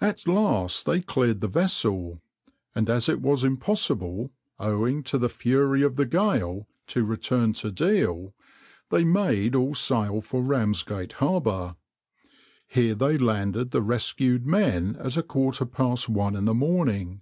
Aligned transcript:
\par 0.00 0.08
At 0.08 0.26
last 0.26 0.84
they 0.84 1.00
cleared 1.00 1.40
the 1.40 1.46
vessel, 1.46 2.20
and 2.74 2.90
as 2.90 3.08
it 3.08 3.20
was 3.20 3.44
impossible, 3.44 4.32
owing 4.58 5.04
to 5.04 5.16
the 5.16 5.28
fury 5.28 5.80
of 5.82 5.94
the 5.94 6.06
gale, 6.06 6.66
to 6.88 7.04
return 7.04 7.52
to 7.52 7.70
Deal, 7.70 8.34
they 8.90 9.04
made 9.04 9.54
all 9.54 9.76
sail 9.76 10.20
for 10.20 10.42
Ramsgate 10.42 11.12
harbour. 11.22 11.76
Here 12.66 12.96
they 12.96 13.16
landed 13.16 13.70
the 13.70 13.80
rescued 13.80 14.44
men 14.44 14.96
at 14.98 15.16
a 15.16 15.22
quarter 15.22 15.64
past 15.66 16.08
one 16.08 16.34
in 16.34 16.44
the 16.44 16.52
morning. 16.52 17.20